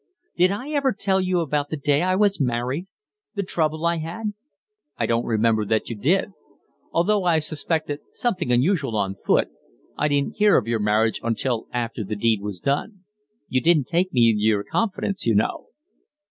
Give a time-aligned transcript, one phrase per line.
[0.35, 2.87] Did I ever tell you about the day I was married?
[3.35, 4.33] the trouble I had?"
[4.97, 6.31] "I don't remember that you did.
[6.91, 9.49] Although I suspected something unusual on foot,
[9.99, 13.03] I didn't hear of your marriage until after the deed was done.
[13.47, 15.67] You didn't take me into your confidence, you know."